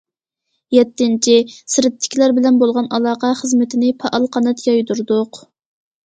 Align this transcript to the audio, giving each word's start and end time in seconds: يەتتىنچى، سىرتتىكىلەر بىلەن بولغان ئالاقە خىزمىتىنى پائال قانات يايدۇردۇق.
يەتتىنچى، 0.75 1.33
سىرتتىكىلەر 1.73 2.33
بىلەن 2.37 2.57
بولغان 2.63 2.87
ئالاقە 2.97 3.29
خىزمىتىنى 3.41 3.91
پائال 4.05 4.25
قانات 4.37 4.65
يايدۇردۇق. 4.69 5.43